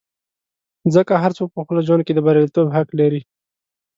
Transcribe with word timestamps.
ځکه 0.95 1.13
هر 1.23 1.31
څوک 1.37 1.49
په 1.53 1.59
خپل 1.63 1.77
ژوند 1.87 2.01
کې 2.05 2.13
د 2.15 2.19
بریالیتوب 2.25 2.67
حق 2.75 2.89
لري. 2.99 3.21